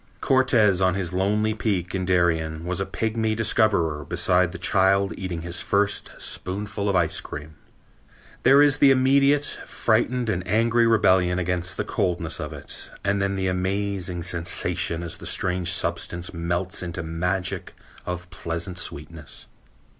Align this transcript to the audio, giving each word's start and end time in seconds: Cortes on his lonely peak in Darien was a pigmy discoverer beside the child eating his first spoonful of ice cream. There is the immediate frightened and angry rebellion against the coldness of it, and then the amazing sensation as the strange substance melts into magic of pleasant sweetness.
Cortes 0.19 0.81
on 0.81 0.95
his 0.95 1.13
lonely 1.13 1.53
peak 1.53 1.93
in 1.93 2.05
Darien 2.05 2.65
was 2.65 2.79
a 2.79 2.87
pigmy 2.87 3.35
discoverer 3.35 4.03
beside 4.03 4.51
the 4.51 4.57
child 4.57 5.13
eating 5.15 5.43
his 5.43 5.61
first 5.61 6.09
spoonful 6.17 6.89
of 6.89 6.95
ice 6.95 7.21
cream. 7.21 7.53
There 8.41 8.63
is 8.63 8.79
the 8.79 8.89
immediate 8.89 9.45
frightened 9.67 10.27
and 10.27 10.41
angry 10.47 10.87
rebellion 10.87 11.37
against 11.37 11.77
the 11.77 11.83
coldness 11.85 12.39
of 12.39 12.51
it, 12.51 12.89
and 13.03 13.21
then 13.21 13.35
the 13.35 13.45
amazing 13.45 14.23
sensation 14.23 15.03
as 15.03 15.17
the 15.17 15.27
strange 15.27 15.71
substance 15.71 16.33
melts 16.33 16.81
into 16.81 17.03
magic 17.03 17.75
of 18.03 18.27
pleasant 18.31 18.79
sweetness. 18.79 19.45